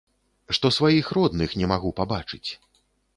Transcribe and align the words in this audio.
Што 0.57 0.69
сваіх 0.77 1.11
родных 1.17 1.53
не 1.63 1.69
магу 1.73 1.91
пабачыць. 1.99 2.49